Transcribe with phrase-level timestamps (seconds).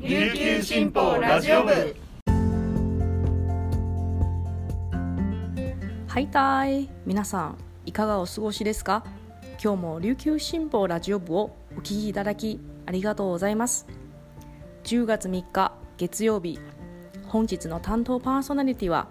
[0.00, 1.96] 琉球新報ラジオ部。
[6.06, 6.88] はいたい。
[7.04, 9.02] 皆さんいかがお過ごしですか？
[9.60, 13.88] 今日も琉球新報ラジオ部をお聞きいただきありがとうございます。
[14.84, 16.60] 10月3日月曜日。
[17.26, 19.08] 本日の担当パーソナリティは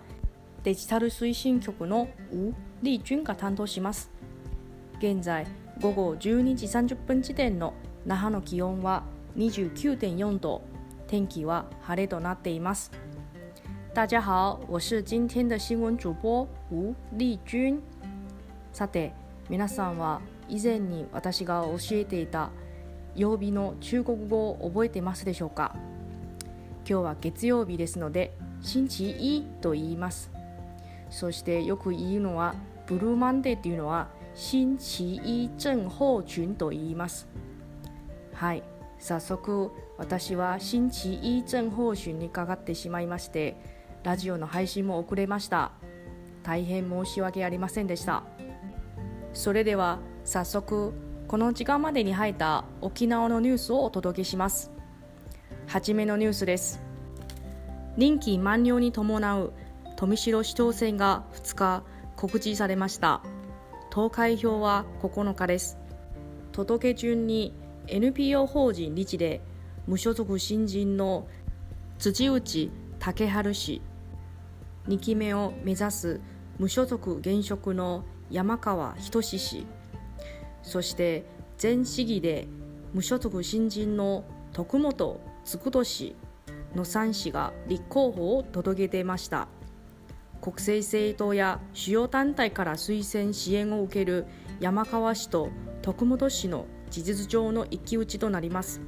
[0.63, 4.09] デジタル推進局のウ・リー・ジュンが担当します。
[4.99, 5.47] 現在
[5.81, 7.73] 午後12時30分時点の
[8.05, 9.03] 那覇の気温は
[9.35, 10.61] 29.4度。
[11.07, 12.91] 天気は晴れとなっています。
[13.93, 17.81] 大家好我是今天的新聞主播吴丽君。
[18.73, 19.13] さて
[19.49, 22.51] 皆さんは以前に私が教えていた
[23.15, 25.75] 曜日の中国語を覚えてますでしょうか？
[26.87, 30.29] 今日は月曜日ですので星期一と言います。
[31.09, 32.53] そしてよく言うのは
[32.85, 37.27] ブルーマンデーというのは星期一症候群と言います。
[38.33, 38.61] はい。
[38.99, 43.57] 早速私は星期一症候群にかかってしまいまして
[44.03, 45.71] ラジオの配信も遅れました。
[46.43, 48.23] 大変申し訳ありませんでした。
[49.33, 50.93] それでは早速
[51.27, 54.71] この時間までに入った沖縄のニュースをお届けします。
[55.67, 56.81] はじめのニュースです。
[57.97, 59.51] 任期満了に伴う
[59.97, 61.83] 富城市長選が2日
[62.15, 63.21] 告示されました。
[63.89, 65.77] 投開票は9日です。
[66.53, 67.53] 届け順に
[67.87, 69.41] NPO 法人理事で
[69.87, 71.27] 無所属新人の
[71.99, 73.81] 辻内竹春氏
[74.87, 76.21] 2期目を目指す
[76.59, 79.65] 無所属現職の山川仁氏
[80.61, 81.25] そして
[81.61, 82.47] 前市議で
[82.93, 86.15] 無所属新人の徳本嗣氏
[86.75, 89.47] の3氏が立候補を届け出ました。
[90.41, 94.25] 国政政党や主要団体から推薦支援を受ける
[94.59, 95.49] 山川氏と
[95.81, 98.81] 徳本氏の事実上の一騎打ちとなります。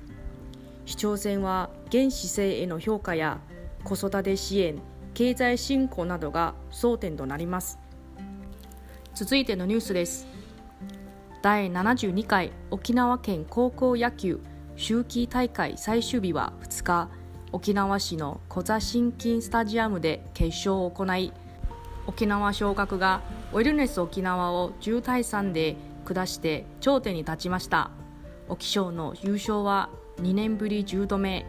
[0.86, 3.40] 市長選は現市政への評価や
[3.84, 4.82] 子育て支援
[5.14, 7.80] 経済振興などが争点となります。
[9.14, 10.28] 続いてのニュースです。
[11.42, 14.42] 第72回沖縄県高校野球
[14.76, 17.10] 秋季大会最終日は2日
[17.52, 21.34] 沖縄市の小座新金スタジアムで決勝を行い
[22.08, 23.22] 沖縄尚学が
[23.54, 25.76] ウェルネス沖縄を10対3で
[26.06, 27.92] 下して頂点に立ちました。
[28.50, 31.46] 沖賞の優勝は2年ぶり10度目。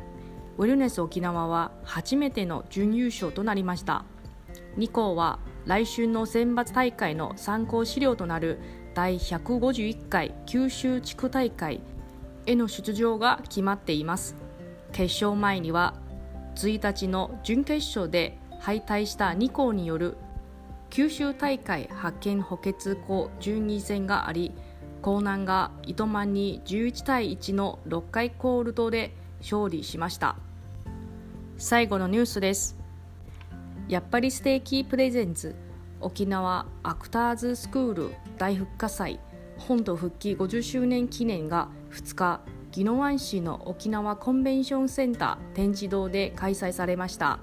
[0.58, 4.04] ウェルネス沖縄は初めての準優勝となりました。
[4.76, 8.60] 2校は来週の選抜大会の参考資料となる
[8.94, 11.80] 第151回九州地区大会
[12.46, 14.36] への出場が決まっています。
[14.92, 15.94] 決勝前には
[16.56, 20.16] 1日の準決勝で敗退した2校による
[20.90, 24.52] 九州大会派遣補欠校順位戦があり
[25.02, 30.36] 江南が糸満に11対1の6回コールドで勝利しました。
[31.58, 32.78] 最後のニュースです。
[33.88, 35.54] やっぱりステーキプレゼンツ
[36.00, 39.20] 沖縄アクターズスクール大復活祭
[39.58, 42.40] 本土復帰50周年記念が2日
[42.72, 47.40] 宜野湾市の沖縄コンベンションセンター展示堂で開催されました。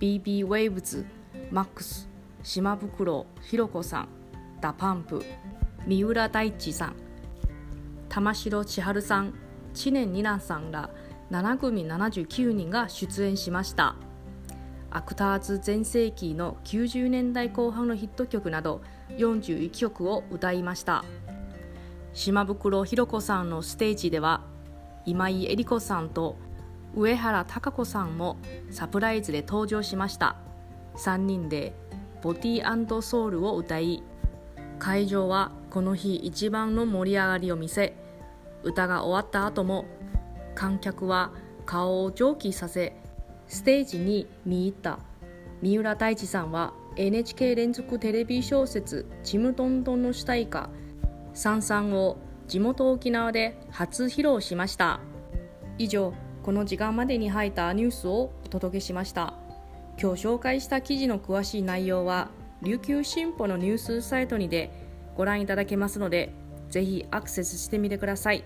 [0.00, 1.04] B.B.WAVES
[1.50, 2.08] MAX
[2.42, 4.08] 島袋ひろ子さん
[4.60, 5.22] DA PUMP。
[5.86, 6.96] 三浦大知さん
[8.08, 9.34] 玉城千春さん
[9.72, 10.90] 知念里奈さんら
[11.30, 13.94] 7組79人が出演しました。
[14.90, 21.04] アクターズ全盛期の90年代後半のヒット曲など41曲を歌いました。
[22.12, 24.42] 島袋ひろ子さんのステージでは
[25.06, 26.36] 今井絵理子さんと
[26.96, 28.36] 上原貴子さんも
[28.70, 30.36] サプライズで登場しました。
[30.96, 31.72] 3人で
[32.20, 34.02] ボティソウルを歌い
[34.80, 37.94] 会場はこの日一番の盛り上がりを見せ
[38.64, 39.84] 歌が終わった後も
[40.54, 41.30] 観客は
[41.66, 42.96] 顔を蒸気させ
[43.46, 44.98] ステージに見入った。
[45.60, 50.70] 三浦大知さんは NHK 連続テレビ小説「ちむどんどん」の主題歌
[51.34, 52.16] 「さんさん」を
[52.48, 55.00] 地元沖縄で初披露しました。
[55.76, 59.34] 以上この時間までに入ったニュースをお届けしました。
[60.00, 62.30] 今日紹介した記事の詳しい内容は
[62.62, 64.70] 琉球新報のニュースサイトにで
[65.16, 66.34] ご覧いただけますので
[66.68, 68.44] ぜひアクセスしてみてください。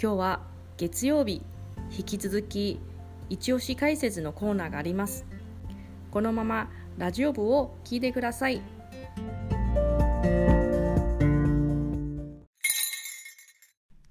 [0.00, 0.40] 今日は
[0.76, 1.42] 月曜日
[1.90, 2.78] 引き続き
[3.28, 5.26] 一押し解説のコーナーがあります。
[6.12, 8.62] このままラジオ部を聞いてください。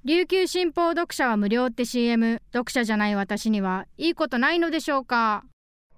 [0.03, 5.43] 琉球新報読者は無料って CM 読者じゃない私にはいいことないのでしょうか？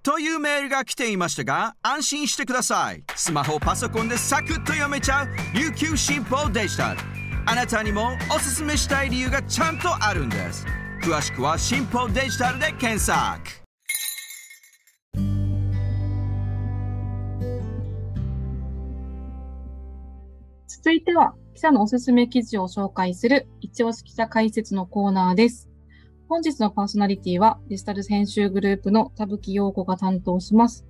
[0.02, 3.04] というメールが来ていましたが安心してください。
[3.16, 7.00] スマホパソコンでサクッと読めちゃう琉球新報デジタル。
[7.46, 10.66] あなたにもおすすめしたい理由がちゃんとあるんです。
[11.02, 13.40] 詳しくは新報デジタルで検索。
[20.68, 25.69] 続いては、記者のおすすめ記事を紹介する一押し記者解説のコーナーです。
[26.30, 30.86] 本日のパーソナリティはデジタル編集グループの田吹陽子が担当します。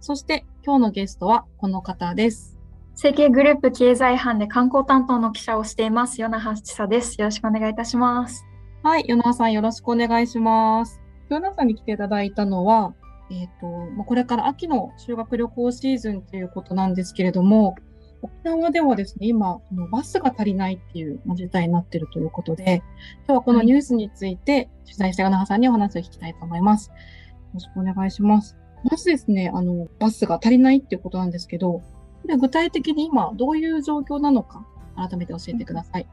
[0.00, 2.58] そして今日のゲストはこの方です。
[2.94, 7.18] 成形グループ経済班で観光担当の記者をしています、与那覇千沙です。
[7.18, 8.44] よろしくお願いいたします。
[8.82, 11.00] はい、与那覇さんよろしくお願いします。
[11.30, 12.92] 与那さんに来ていただいたのは、
[13.30, 17.76] えっ、ー、と、これから秋の修学旅行シーズンということなんですけれども、
[18.22, 19.60] 沖縄ではですね、今、
[19.90, 22.82] バスが足りないっていう事態になっているということで、
[23.26, 26.90] 今日はこのニュースについて取材した柳葉さんにお話を聞きたいと思います。
[26.90, 26.94] よ
[27.54, 28.56] ろしくお願いします。
[28.84, 31.82] まずですね、あの、バスが足りないっていうことなんですけど、
[32.40, 34.64] 具体的に今、どういう状況なのか、
[34.96, 36.06] 改めて教えてください。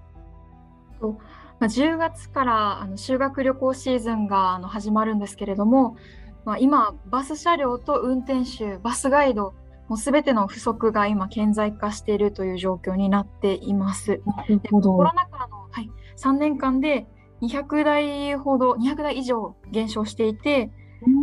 [1.60, 5.98] まあ、10月からあの修学旅行シーズンがあの始まるんですけれども、
[6.46, 9.54] まあ、今、バス車両と運転手、バスガイド、
[9.90, 14.22] もうすべての不足が今顕在化しているという状況になっています。
[14.70, 17.08] コロナ禍の、はい、3年間で
[17.42, 20.72] 200台ほど、200台以上減少していて、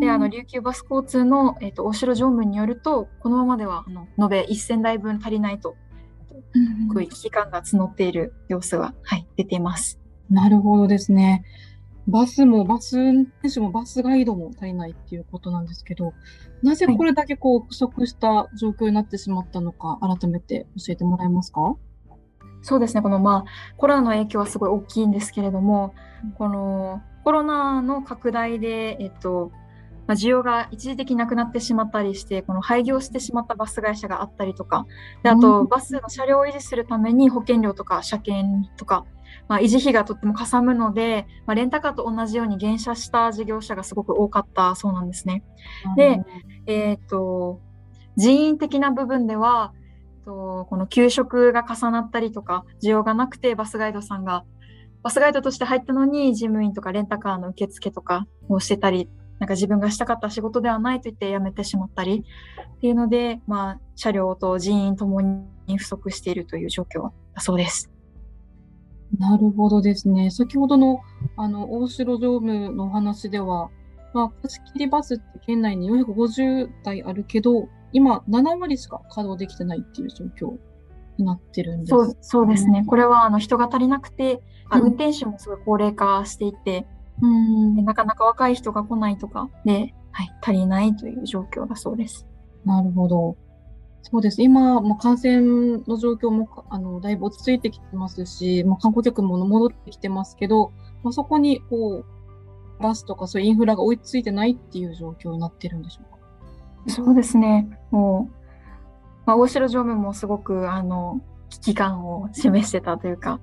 [0.00, 10.00] であの琉球バス交通の、えーと、大城常務によると、このままではあの延べ1000台分足りないと、こういう危機感が募っている様子が、はい、出ています。
[10.28, 11.44] なるほどですね。
[12.08, 16.14] バスもバス運転手もバスガイドも足りないっていうことなんですけど、
[16.62, 21.76] なぜこれだけこう不足した状況になってしまったのか、改めて教えてもらえますか？
[22.62, 25.94] そうですね、このまあコロナの影響はすごい大きいんですけれども、
[26.38, 29.50] このコロナの拡大で、えっと、
[30.06, 34.86] まあ、需要が一時的になくなってしまったりして、この廃業してしまったバス会社があったりとか、
[35.22, 39.04] であと、バスの車両を維持するために保険料とか車検とか、
[39.48, 45.44] まあ、維持費がとってもかさむので、まあ、レンタカーと同じように減車した事業者がすごく多かったそうなんですね。
[45.96, 46.20] で、
[46.66, 47.60] えっ、ー、と、
[48.16, 49.72] 人員的な部分では、
[50.26, 54.44] とこの給食が重なったりとか、需要がなくてバスガイドさんが、
[55.02, 62.24] バスガイドとして入ったのに事務員とかレンタカーの受付とかをしてたり、なんか自分がしたかった仕事ではないと言って辞めてしまったり
[62.76, 67.90] っていうので、まあ、車両と人員ともに不足しているという状況だそうです。
[69.18, 70.30] なるほどですね。
[70.30, 71.00] 先ほどの、
[71.36, 73.70] あの、大城常務のお話では、
[74.12, 80.58] まあ、貸し切りバスって県内に450台あるけど、今、7割しか稼働できてないっていう状況
[81.18, 82.84] になってるんです、ね、そうそうですね。
[82.86, 86.86] これはあの人が足りなくて、あ運転手もすごい高齢化していて、
[87.22, 92.26] うん、なかなか若い人が来ないとかで、はい、足りないという状況だそうです。
[92.64, 93.36] なるほど。
[94.02, 94.42] そうです。
[94.42, 100.72] 今、も感染の状況もあのだいぶ落ち着いてきてますし、まあ、観光客も戻ってきてますけど、
[101.02, 102.04] まあ、そこにこ
[102.78, 106.94] うバスとかそういうインフラが追いついてないっていう状況になってるんでしょうか？
[106.94, 107.68] そうですね。
[107.90, 108.34] もう、
[109.26, 113.40] まあ、大城常務もすごくあの危機感を示してたというか、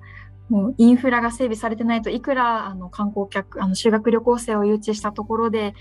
[0.48, 5.74] もうインフラが整備されてないといくらあの観光客あの修学旅行生を誘致したところで、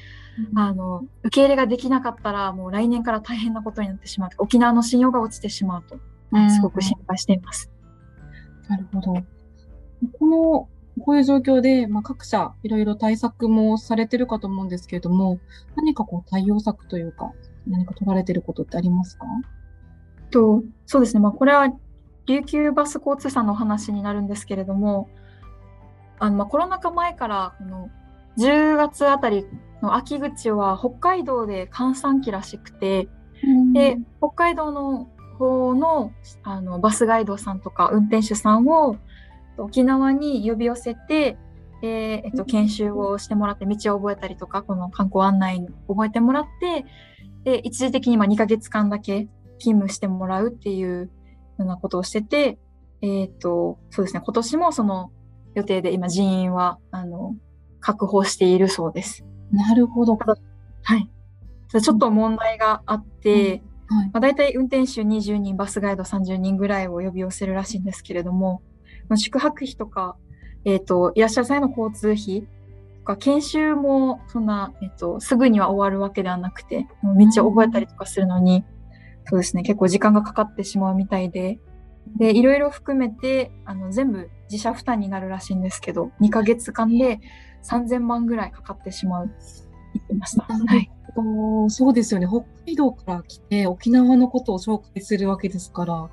[0.51, 4.29] うん、あの受け入れができなかったらもう来年から大変なことになってしまう。
[4.37, 5.99] 沖縄の信用が落ちてしまうと、
[6.31, 7.69] うん、すごく心配しています。
[8.69, 9.13] なるほど。
[10.19, 10.69] この
[11.03, 15.39] こういう状況で、まあ、各社いろいろ対策もされてるかと思うんですけれども、
[15.75, 17.31] 何かこう対応策というか、
[17.67, 19.25] 何か取られてることってありますか？
[20.29, 21.67] とそうですね、まあ、これは
[22.25, 25.09] 琉球バス交通さんの話になるんですけれども、
[26.19, 27.89] あのまあ、コロナ禍前からこの
[28.37, 29.45] 10月あたり
[29.81, 33.09] の秋口は北海道で閑散期らしくて、
[33.73, 36.11] で北海道の方の
[36.43, 38.97] あのバスガイドさんとか運転手さんを
[39.57, 41.37] 沖縄に呼び寄せて、
[41.81, 46.85] でえっと、研修をしてもらって道を覚えたりとかこの観光案内覚えてもらって
[47.43, 49.27] で一時的に2ヶ月間だけ
[49.59, 51.09] 勤務してもらうっていう
[51.59, 52.57] ようなことをしてて、
[53.01, 55.11] えっ、ー、と、そうですね、今年もその
[55.55, 57.35] 予定で今人員は、あの、
[57.79, 59.25] 確保しているそうです。
[59.51, 60.17] なるほど。
[60.17, 61.09] はい。
[61.69, 68.61] ちょっと問題があって、うんはいまあ、大体運転手20人、バスガイド30人ぐらいを呼び寄せるらしいんですけれども、
[69.15, 70.15] 宿泊費とか、
[70.65, 72.47] えっ、ー、と、いらっしゃる際の交通費
[72.99, 78.63] とか、研修もそんな、えっ、ー、と、すぐには終わるわけではなくて、道を覚えたりとかするのに、
[79.25, 81.59] そうですね、結構時間がかかってしまうみたいで、
[82.17, 87.19] で、いろいろ含めて、あの、全部自社負担になるらしいんですけど、2ヶ月間で
[87.63, 89.31] 3000万ぐらいかかってしまう、
[89.93, 90.43] 言ってました。
[90.43, 90.91] はい。
[91.69, 92.27] そうですよね。
[92.27, 96.09] 北海道から来て沖縄のことを紹介するわけですから、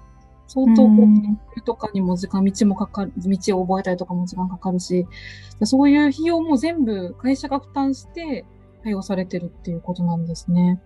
[0.47, 5.07] 相当こう、うん研究とかにも時間、道もかかる、道を覚えたりとかも時間かかるし、
[5.62, 8.45] そういう費用も全部会社が負担して
[8.83, 10.81] 対応されてるっていうことなんですね。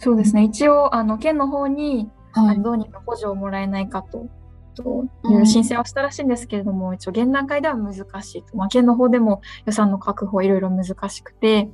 [0.00, 0.44] そうですね。
[0.44, 2.62] 一応、あの、県の方に、はいあの。
[2.62, 4.28] どうにか補助をもらえないかと、
[4.74, 8.56] とうんいろいろ申請はしたらしいんですけれども、一応現段階では難しいと。
[8.56, 11.68] まあ、県の方でも予算の確保いろいろ難しくて、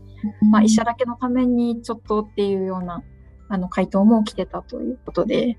[0.51, 3.05] まあ、医者だけのためにちょっとっていうような、
[3.49, 5.57] あの、回答も来てたということで、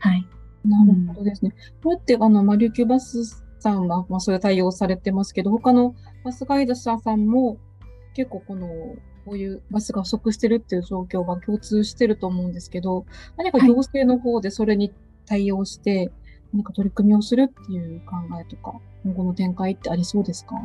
[0.00, 0.26] はい。
[0.64, 1.52] なるほどですね。
[1.82, 5.94] こうやって、あの、まあ、琉球バスさんは、まあ、そういう対応されてますけど、他の
[6.24, 7.58] バスガイド者さんも、
[8.14, 8.68] 結構この、
[9.24, 14.92] こういうバスが不足してるっていう状況が共通してると思うんですけど、何か行政の方でそれに
[15.26, 16.10] 対応して、
[16.52, 20.56] 何か取り組みをするっていう考えとか、今後の展開ってありそうですか？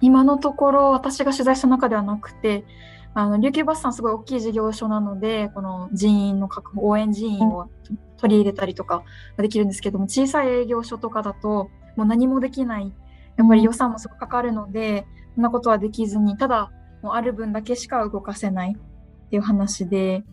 [0.00, 2.64] 今のところ私が取材した中ではなくて、
[3.12, 7.68] あの琉球バスさんすごい大きい事業所なので、この人員の確保、応援人員を
[8.16, 9.02] 取り入れたりとか
[9.36, 12.92] ができるんですけども、小さい営業所とかだともう何もできない。
[13.36, 16.70] やっぱり予算もすごくかかるので、そんなことはできずに、ただ
[17.02, 20.24] もうある分だけしか動かせないっていう話で、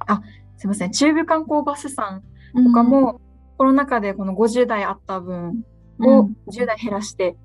[0.00, 0.22] あ、
[0.56, 2.22] すいません、中部観光バスさん
[2.64, 3.20] とか、も、
[3.58, 5.64] コロナ禍でこの50台あった分
[6.00, 6.36] をうん。
[6.48, 7.36] 10台減らして、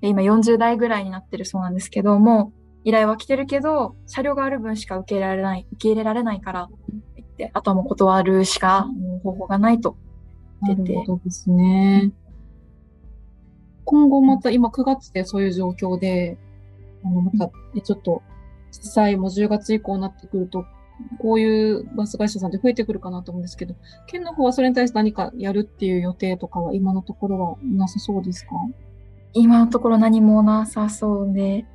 [0.00, 2.52] で今40台ぐらいになってるそうなんですけども、
[2.84, 6.68] 依頼は来てるけど、車両がある分しか受け入れられない、受け入れられないから、
[7.16, 8.86] 言って、あとはもう断るしか
[9.22, 9.96] 方法がないと。
[10.62, 10.94] 出て。
[10.94, 12.12] ほどですね。
[13.84, 16.38] 今後また今9月でそういう状況で、
[17.04, 18.22] あのまたえちょっと
[18.70, 20.64] 実際もう10月以降になってくると、
[21.18, 23.74] こういうバス会社さんって増えてくるかなと思うんですけど、
[24.06, 28.50] 県の方はそれに対して何かやるっていう予定とかは今のところはなさそうですか？
[29.32, 31.66] 今のところ何もなさそうで、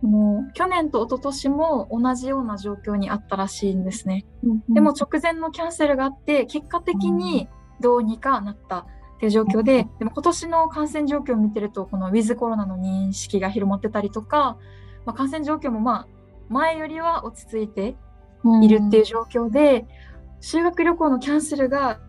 [0.00, 4.26] この去年と一昨年も同じような状況にあったらしいんですね。
[4.68, 7.48] でも直前のキャンセルがあって、結果的に
[7.80, 8.86] どうにかなった
[9.16, 14.58] っていう状況で、でも今年の感染状況を見てると、このウィズコロナの認識が広まってたりとか、
[15.06, 16.08] まあ、感染状況もまあ
[16.48, 17.96] 前よりは落ち着いて
[18.62, 19.86] いるっていう状況で、
[20.40, 22.00] 修学旅行のキャンセルが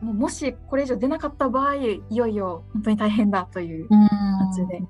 [0.00, 4.80] もうもしこれ以上出なかった場合、いよいよ本当に大変だといううん感じで。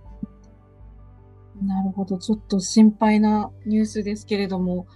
[1.63, 2.17] なるほど。
[2.19, 4.87] ちょっと心配なニュースですけれども、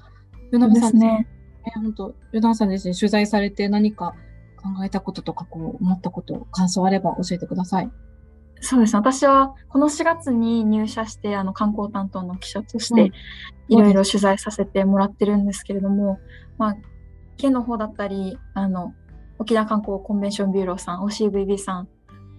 [0.53, 1.29] 与そう永さんですね。
[1.67, 4.15] え本当、さん自身取材されて何か
[4.65, 7.91] 考えたこととか、こう、思ったこと、感想あれば教えてください。
[8.61, 8.99] そうですね。
[8.99, 13.17] 私はこの4月に入社して、あの観光担当の記者としうんて、
[13.69, 16.19] いろいろ取材させてもらってるんですけれども、
[16.57, 16.77] まあ、
[17.37, 18.95] 県の方だったり、あの、
[19.39, 21.89] 沖縄観光コンベンションビューローさん、OCVB さん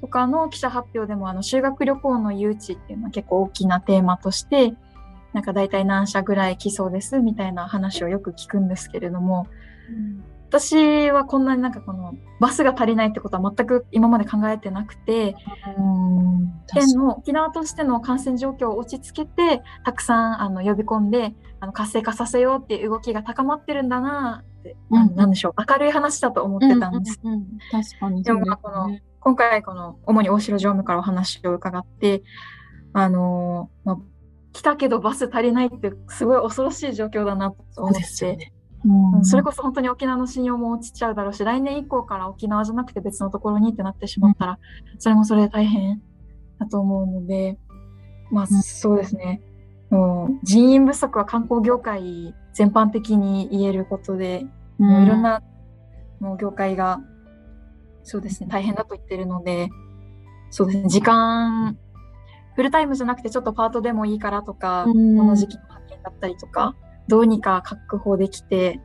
[0.01, 4.73] とかの記者発表でも、あの、修学旅行の誘致っていうのは結構大きなテーマとして、
[5.33, 9.47] なんか大体何社ぐらい来そうですみたいな話をよく聞くんですけれども、
[10.59, 15.35] 私はこんなになんかこのバスが足りないってことは全く今まで考えてなくて、
[15.77, 25.53] うん、県の沖縄としての感染状況を落ち着けてたくさんあの呼び込んであの活性化させようっていう動きが高まってるんだなって、うんなんでしょう。
[25.69, 27.19] 明るい話だと思ってたんです。
[27.21, 27.47] うんうんうん。
[27.69, 32.23] 確かにでもまあこの今回この主に大城常務からお話を伺って
[32.93, 33.97] あのーまあ、
[34.53, 38.53] 来たけどバス足りないってすごい恐ろしい状況だなとそう思って。
[38.85, 39.15] うん。
[39.17, 44.59] うんそれこそ本当に沖縄の信用も落ちちゃうだろうし、来年以降から沖縄じゃなくて別のところにってなってしまったら、
[44.99, 46.01] それもそれで大変
[46.59, 47.57] だと思うので、
[48.31, 48.61] まあうん。
[48.61, 49.41] そうですね。
[49.89, 54.45] もう人員不足は観光業界全般的に言えることで、
[54.77, 55.41] もういろんな
[56.19, 57.01] もう業界が
[58.05, 59.69] そうですね、大変だと言ってるので、
[60.51, 61.77] そうですね、時間、
[62.55, 65.17] フルタイムじゃなくてちょっとパートでもいいからとか、うん。
[65.17, 66.75] この時期の派遣だったりとか、
[67.07, 68.79] どうにか確保できて、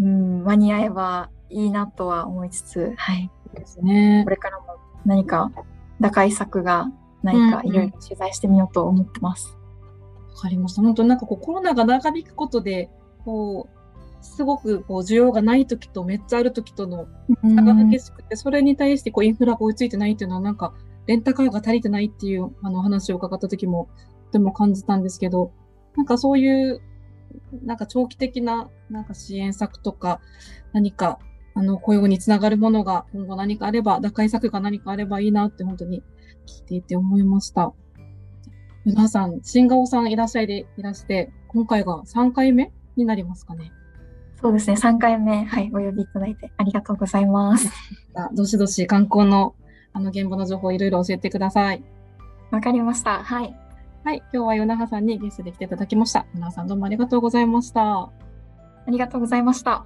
[0.00, 3.30] うん、間に合えばいいなとは思いつつ、はい。
[3.54, 4.30] ですねこ。
[4.30, 4.66] れからも
[5.04, 5.50] 何か
[6.00, 6.88] 打開策が
[7.22, 9.56] ないか、うんいろいろ取材してみようと思ってます。
[10.34, 10.82] わかりました。
[10.82, 12.90] 本当になんかこうコロナが長引くことで、
[13.24, 17.06] こう、すごくこう需要がない時とめっちゃある時との
[17.42, 20.74] 差が激しくて、それに対してこうインフラが追いついてないっていうのは、なんか、
[21.06, 23.88] レンタカーが足りてないっていうあの話を伺った時も、
[24.26, 25.52] とても感じたんですけど、
[25.96, 26.80] なんかそういう、
[27.64, 30.20] なんか長期的ななんか支援策とか、
[30.72, 31.18] 何か、
[31.54, 36.02] あの、雇用につながるものが今後何かあれば、打開策が何かあればいいなって本当に
[36.46, 37.72] 聞いていて思いました。
[38.84, 43.72] 皆さん、新顔さんいらっしゃいでいらして、今回が3回目になりますかね。
[44.40, 47.68] そうですね、3回目、はい、お呼びいただいてありがとうございます。
[48.16, 49.54] あどしどし観光の
[49.92, 51.84] あの現場の情報いろいろ教えてください。
[52.50, 53.22] わかりました。
[53.22, 53.54] はい。
[54.02, 56.20] はい、今日は与那覇さんにゲストで来ていただきました。
[56.34, 57.82] 与那覇さんどうもありがとうございました。
[57.82, 58.10] あ
[58.88, 59.84] りがとうございました。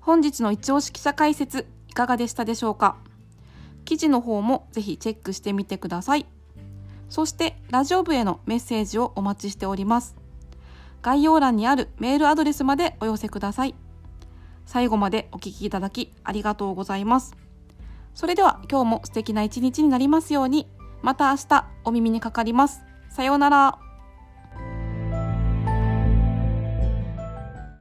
[0.00, 2.96] 本日の一押し記者解説いかがでしたでしょうか？
[3.84, 6.26] 記事の方もぜひチェックしてみてください
[7.08, 10.16] そしてラジオ部へのメッセージをお待ちしております
[11.06, 13.76] 概要欄にあるメールアドレスまでお寄せください。
[14.64, 17.36] 最後までお聴きいただきありがとうございます。
[18.12, 20.66] それでは今日も素敵な一日になりますように、
[21.02, 22.82] また明日お耳にかかります。
[23.08, 23.85] さようなら。